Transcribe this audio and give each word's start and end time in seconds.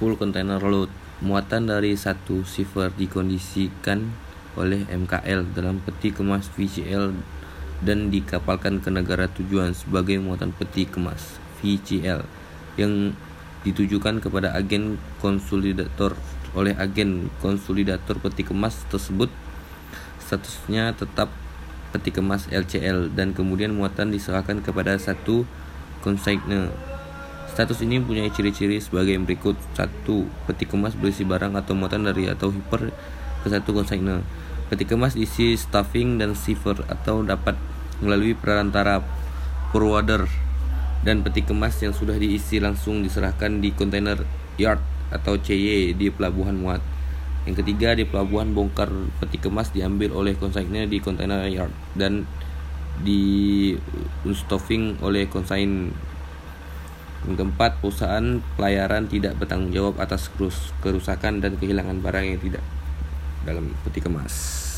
full 0.00 0.16
container 0.16 0.56
load. 0.56 0.88
Muatan 1.20 1.68
dari 1.68 1.92
satu 2.00 2.40
shipper 2.48 2.96
dikondisikan 2.96 4.08
oleh 4.56 4.88
MKL 4.88 5.52
dalam 5.52 5.84
peti 5.84 6.16
kemas 6.16 6.48
VCL 6.56 7.12
dan 7.84 8.08
dikapalkan 8.08 8.80
ke 8.80 8.88
negara 8.88 9.28
tujuan 9.28 9.76
sebagai 9.76 10.16
muatan 10.16 10.56
peti 10.56 10.88
kemas 10.88 11.36
VCL 11.60 12.24
yang 12.80 13.12
ditujukan 13.60 14.24
kepada 14.24 14.56
agen 14.56 14.96
konsolidator 15.20 16.16
oleh 16.56 16.72
agen 16.80 17.28
konsolidator 17.44 18.16
peti 18.16 18.42
kemas 18.42 18.80
tersebut 18.88 19.28
statusnya 20.18 20.96
tetap 20.96 21.28
peti 21.92 22.08
kemas 22.08 22.48
LCL 22.48 23.12
dan 23.12 23.36
kemudian 23.36 23.76
muatan 23.76 24.08
diserahkan 24.08 24.64
kepada 24.64 24.96
satu 24.96 25.44
konsigne 26.00 26.72
Status 27.60 27.84
ini 27.84 28.00
mempunyai 28.00 28.32
ciri-ciri 28.32 28.80
sebagai 28.80 29.20
berikut. 29.20 29.52
satu 29.76 30.24
Peti 30.48 30.64
kemas 30.64 30.96
berisi 30.96 31.28
barang 31.28 31.52
atau 31.60 31.76
muatan 31.76 32.08
dari 32.08 32.24
atau 32.24 32.48
hiper 32.48 32.88
ke 33.44 33.48
satu 33.52 33.76
konsigne. 33.76 34.24
Peti 34.72 34.88
kemas 34.88 35.12
diisi 35.12 35.60
stuffing 35.60 36.16
dan 36.16 36.32
cipher 36.32 36.80
atau 36.88 37.20
dapat 37.20 37.60
melalui 38.00 38.32
perantara 38.32 39.04
forwarder 39.76 40.24
dan 41.04 41.20
peti 41.20 41.44
kemas 41.44 41.76
yang 41.84 41.92
sudah 41.92 42.16
diisi 42.16 42.64
langsung 42.64 43.04
diserahkan 43.04 43.60
di 43.60 43.76
kontainer 43.76 44.24
yard 44.56 44.80
atau 45.12 45.36
CY 45.36 45.92
di 46.00 46.08
pelabuhan 46.08 46.56
muat. 46.56 46.80
Yang 47.44 47.60
ketiga 47.60 47.92
di 47.92 48.08
pelabuhan 48.08 48.56
bongkar 48.56 48.88
peti 49.20 49.36
kemas 49.36 49.68
diambil 49.68 50.16
oleh 50.16 50.32
konsigne 50.32 50.88
di 50.88 50.96
kontainer 50.96 51.44
yard 51.44 51.76
dan 51.92 52.24
di 53.04 53.76
unstuffing 54.24 54.96
oleh 55.04 55.28
konsign 55.28 55.92
yang 57.28 57.36
keempat, 57.36 57.84
perusahaan 57.84 58.40
pelayaran 58.56 59.04
tidak 59.04 59.36
bertanggung 59.36 59.76
jawab 59.76 60.00
atas 60.00 60.32
kerusakan 60.80 61.44
dan 61.44 61.60
kehilangan 61.60 62.00
barang 62.00 62.24
yang 62.24 62.40
tidak 62.40 62.64
dalam 63.44 63.76
peti 63.84 64.00
kemas. 64.00 64.69